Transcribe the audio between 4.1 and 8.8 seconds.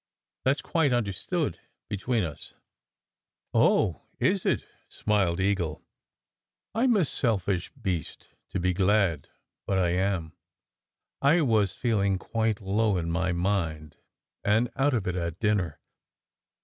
is it?" smiled Eagle. "I m a selfish beast to be